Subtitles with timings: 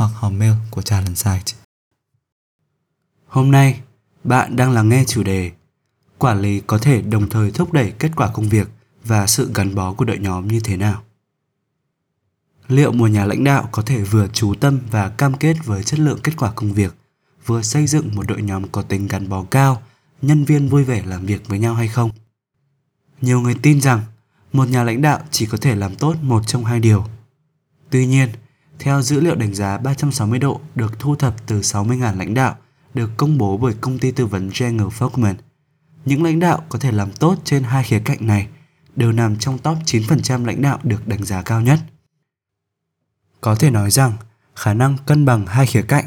[0.00, 1.52] hoặc hòm mail của Talent Site.
[3.26, 3.80] Hôm nay,
[4.24, 5.50] bạn đang lắng nghe chủ đề
[6.18, 8.68] Quản lý có thể đồng thời thúc đẩy kết quả công việc
[9.04, 11.02] và sự gắn bó của đội nhóm như thế nào?
[12.68, 16.00] Liệu một nhà lãnh đạo có thể vừa chú tâm và cam kết với chất
[16.00, 16.94] lượng kết quả công việc,
[17.46, 19.82] vừa xây dựng một đội nhóm có tính gắn bó cao,
[20.22, 22.10] nhân viên vui vẻ làm việc với nhau hay không?
[23.20, 24.00] Nhiều người tin rằng
[24.52, 27.04] một nhà lãnh đạo chỉ có thể làm tốt một trong hai điều.
[27.90, 28.28] Tuy nhiên,
[28.80, 32.56] theo dữ liệu đánh giá 360 độ được thu thập từ 60.000 lãnh đạo
[32.94, 35.34] được công bố bởi công ty tư vấn Jenner Folkman,
[36.04, 38.48] những lãnh đạo có thể làm tốt trên hai khía cạnh này
[38.96, 41.78] đều nằm trong top 9% lãnh đạo được đánh giá cao nhất.
[43.40, 44.12] Có thể nói rằng,
[44.56, 46.04] khả năng cân bằng hai khía cạnh,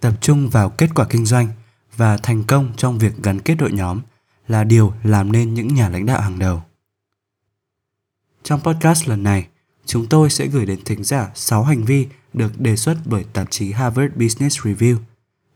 [0.00, 1.48] tập trung vào kết quả kinh doanh
[1.96, 4.00] và thành công trong việc gắn kết đội nhóm
[4.48, 6.62] là điều làm nên những nhà lãnh đạo hàng đầu.
[8.42, 9.46] Trong podcast lần này,
[9.86, 13.50] chúng tôi sẽ gửi đến thính giả 6 hành vi được đề xuất bởi tạp
[13.50, 14.96] chí Harvard Business Review.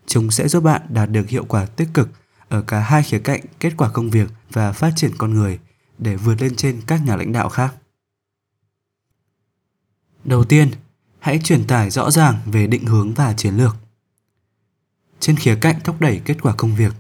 [0.07, 2.09] Chúng sẽ giúp bạn đạt được hiệu quả tích cực
[2.49, 5.59] ở cả hai khía cạnh kết quả công việc và phát triển con người
[5.99, 7.75] để vượt lên trên các nhà lãnh đạo khác.
[10.25, 10.71] Đầu tiên,
[11.19, 13.77] hãy truyền tải rõ ràng về định hướng và chiến lược.
[15.21, 16.93] Trên khía cạnh thúc đẩy kết quả công việc,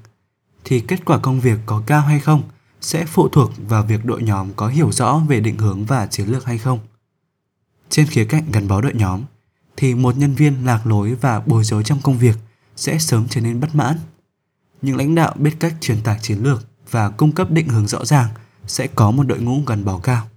[0.64, 2.42] thì kết quả công việc có cao hay không
[2.81, 6.28] sẽ phụ thuộc vào việc đội nhóm có hiểu rõ về định hướng và chiến
[6.28, 6.78] lược hay không.
[7.88, 9.22] Trên khía cạnh gắn bó đội nhóm,
[9.76, 12.36] thì một nhân viên lạc lối và bối rối trong công việc
[12.76, 13.98] sẽ sớm trở nên bất mãn.
[14.82, 18.04] Những lãnh đạo biết cách truyền tải chiến lược và cung cấp định hướng rõ
[18.04, 18.28] ràng
[18.66, 20.28] sẽ có một đội ngũ gắn bó cao.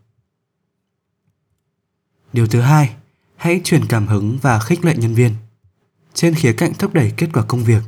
[2.34, 2.96] Điều thứ hai,
[3.36, 5.36] hãy truyền cảm hứng và khích lệ nhân viên.
[6.14, 7.84] Trên khía cạnh thúc đẩy kết quả công việc,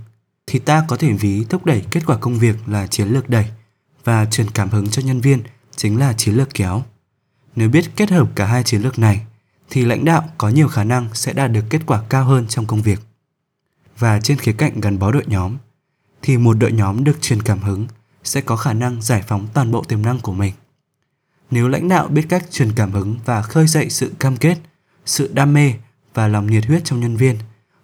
[0.48, 3.46] thì ta có thể ví thúc đẩy kết quả công việc là chiến lược đẩy
[4.04, 5.44] và truyền cảm hứng cho nhân viên
[5.76, 6.84] chính là chiến lược kéo.
[7.56, 9.26] Nếu biết kết hợp cả hai chiến lược này
[9.70, 12.66] thì lãnh đạo có nhiều khả năng sẽ đạt được kết quả cao hơn trong
[12.66, 13.00] công việc.
[13.98, 15.58] Và trên khía cạnh gắn bó đội nhóm,
[16.22, 17.88] thì một đội nhóm được truyền cảm hứng
[18.24, 20.54] sẽ có khả năng giải phóng toàn bộ tiềm năng của mình.
[21.52, 24.58] Nếu lãnh đạo biết cách truyền cảm hứng và khơi dậy sự cam kết,
[25.06, 25.74] sự đam mê
[26.14, 27.38] và lòng nhiệt huyết trong nhân viên,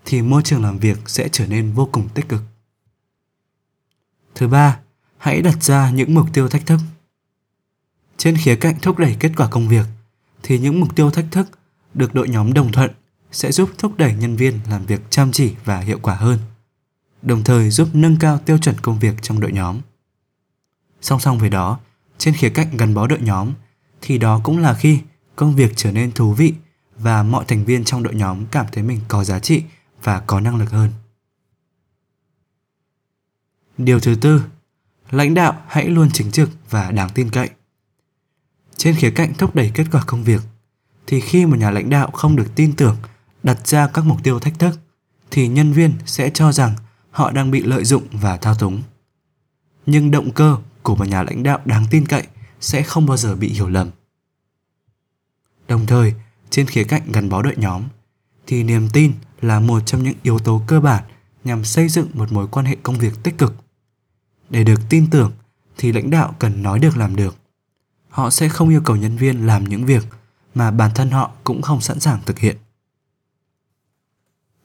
[0.05, 2.41] thì môi trường làm việc sẽ trở nên vô cùng tích cực.
[4.35, 4.79] Thứ ba,
[5.17, 6.79] hãy đặt ra những mục tiêu thách thức.
[8.17, 9.85] Trên khía cạnh thúc đẩy kết quả công việc,
[10.43, 11.47] thì những mục tiêu thách thức
[11.95, 12.91] được đội nhóm đồng thuận
[13.31, 16.39] sẽ giúp thúc đẩy nhân viên làm việc chăm chỉ và hiệu quả hơn,
[17.21, 19.79] đồng thời giúp nâng cao tiêu chuẩn công việc trong đội nhóm.
[21.01, 21.79] Song song với đó,
[22.17, 23.53] trên khía cạnh gắn bó đội nhóm
[24.01, 24.99] thì đó cũng là khi
[25.35, 26.53] công việc trở nên thú vị
[26.97, 29.63] và mọi thành viên trong đội nhóm cảm thấy mình có giá trị
[30.03, 30.91] và có năng lực hơn.
[33.77, 34.43] Điều thứ tư,
[35.11, 37.49] lãnh đạo hãy luôn chính trực và đáng tin cậy.
[38.75, 40.41] Trên khía cạnh thúc đẩy kết quả công việc,
[41.07, 42.97] thì khi một nhà lãnh đạo không được tin tưởng,
[43.43, 44.79] đặt ra các mục tiêu thách thức,
[45.31, 46.75] thì nhân viên sẽ cho rằng
[47.11, 48.83] họ đang bị lợi dụng và thao túng.
[49.85, 52.27] Nhưng động cơ của một nhà lãnh đạo đáng tin cậy
[52.59, 53.89] sẽ không bao giờ bị hiểu lầm.
[55.67, 56.13] Đồng thời,
[56.49, 57.83] trên khía cạnh gắn bó đội nhóm,
[58.47, 61.03] thì niềm tin là một trong những yếu tố cơ bản
[61.43, 63.55] nhằm xây dựng một mối quan hệ công việc tích cực.
[64.49, 65.31] Để được tin tưởng,
[65.77, 67.35] thì lãnh đạo cần nói được làm được.
[68.09, 70.03] Họ sẽ không yêu cầu nhân viên làm những việc
[70.55, 72.57] mà bản thân họ cũng không sẵn sàng thực hiện.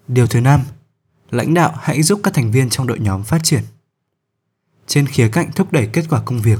[0.08, 0.60] Điều thứ năm,
[1.30, 3.62] lãnh đạo hãy giúp các thành viên trong đội nhóm phát triển.
[4.86, 6.58] Trên khía cạnh thúc đẩy kết quả công việc,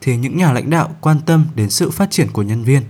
[0.00, 2.82] thì những nhà lãnh đạo quan tâm đến sự phát triển của nhân viên,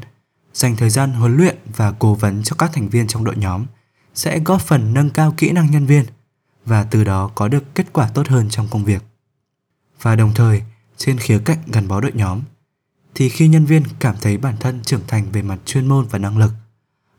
[0.52, 3.66] dành thời gian huấn luyện và cố vấn cho các thành viên trong đội nhóm
[4.14, 6.04] sẽ góp phần nâng cao kỹ năng nhân viên
[6.64, 9.02] và từ đó có được kết quả tốt hơn trong công việc.
[10.02, 10.62] Và đồng thời,
[10.96, 12.40] trên khía cạnh gắn bó đội nhóm,
[13.14, 16.18] thì khi nhân viên cảm thấy bản thân trưởng thành về mặt chuyên môn và
[16.18, 16.52] năng lực,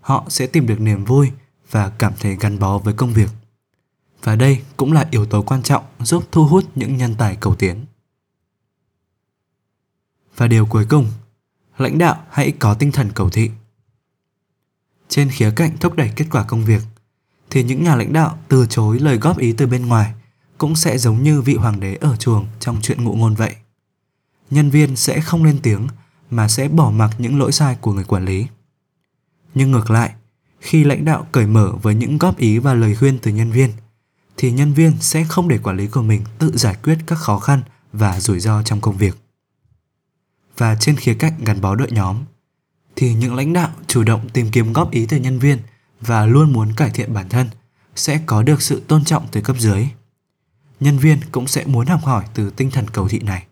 [0.01, 1.31] họ sẽ tìm được niềm vui
[1.71, 3.29] và cảm thấy gắn bó với công việc.
[4.23, 7.55] Và đây cũng là yếu tố quan trọng giúp thu hút những nhân tài cầu
[7.55, 7.85] tiến.
[10.35, 11.07] Và điều cuối cùng,
[11.77, 13.51] lãnh đạo hãy có tinh thần cầu thị.
[15.07, 16.81] Trên khía cạnh thúc đẩy kết quả công việc,
[17.49, 20.13] thì những nhà lãnh đạo từ chối lời góp ý từ bên ngoài
[20.57, 23.55] cũng sẽ giống như vị hoàng đế ở chuồng trong chuyện ngụ ngôn vậy
[24.49, 25.87] nhân viên sẽ không lên tiếng
[26.29, 28.47] mà sẽ bỏ mặc những lỗi sai của người quản lý.
[29.55, 30.11] Nhưng ngược lại,
[30.59, 33.71] khi lãnh đạo cởi mở với những góp ý và lời khuyên từ nhân viên
[34.37, 37.39] thì nhân viên sẽ không để quản lý của mình tự giải quyết các khó
[37.39, 37.61] khăn
[37.93, 39.17] và rủi ro trong công việc.
[40.57, 42.17] Và trên khía cạnh gắn bó đội nhóm,
[42.95, 45.59] thì những lãnh đạo chủ động tìm kiếm góp ý từ nhân viên
[46.01, 47.49] và luôn muốn cải thiện bản thân
[47.95, 49.87] sẽ có được sự tôn trọng từ cấp dưới.
[50.79, 53.45] Nhân viên cũng sẽ muốn học hỏi từ tinh thần cầu thị này.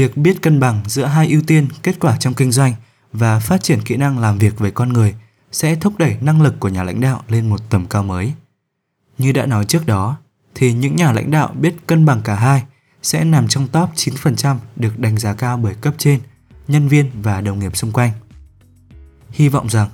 [0.00, 2.74] Việc biết cân bằng giữa hai ưu tiên kết quả trong kinh doanh
[3.12, 5.14] và phát triển kỹ năng làm việc với con người
[5.52, 8.32] sẽ thúc đẩy năng lực của nhà lãnh đạo lên một tầm cao mới.
[9.18, 10.16] Như đã nói trước đó,
[10.54, 12.62] thì những nhà lãnh đạo biết cân bằng cả hai
[13.02, 16.20] sẽ nằm trong top 9% được đánh giá cao bởi cấp trên,
[16.68, 18.10] nhân viên và đồng nghiệp xung quanh.
[19.30, 19.88] Hy vọng rằng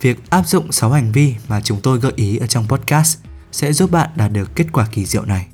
[0.00, 3.18] việc áp dụng 6 hành vi mà chúng tôi gợi ý ở trong podcast
[3.52, 5.46] sẽ giúp bạn đạt được kết quả kỳ diệu này.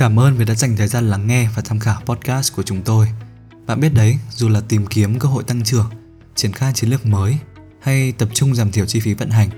[0.00, 2.82] Cảm ơn vì đã dành thời gian lắng nghe và tham khảo podcast của chúng
[2.82, 3.08] tôi.
[3.66, 5.90] Bạn biết đấy, dù là tìm kiếm cơ hội tăng trưởng,
[6.34, 7.38] triển khai chiến lược mới
[7.80, 9.48] hay tập trung giảm thiểu chi phí vận hành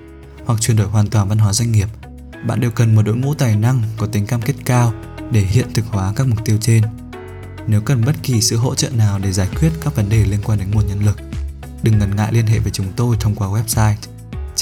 [0.44, 1.88] hoặc chuyển đổi hoàn toàn văn hóa doanh nghiệp,
[2.46, 4.92] bạn đều cần một đội ngũ tài năng có tính cam kết cao
[5.30, 6.82] để hiện thực hóa các mục tiêu trên.
[7.66, 10.40] Nếu cần bất kỳ sự hỗ trợ nào để giải quyết các vấn đề liên
[10.44, 11.18] quan đến nguồn nhân lực,
[11.82, 13.94] đừng ngần ngại liên hệ với chúng tôi thông qua website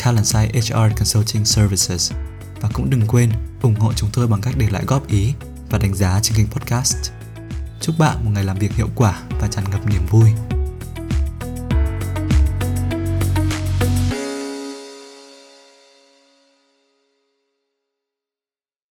[0.05, 2.13] Talentside HR Consulting Services
[2.61, 3.31] và cũng đừng quên
[3.63, 5.35] ủng hộ chúng tôi bằng cách để lại góp ý
[5.71, 7.11] và đánh giá trên kênh podcast.
[7.81, 10.50] Chúc bạn một ngày làm việc hiệu quả và tràn ngập niềm vui.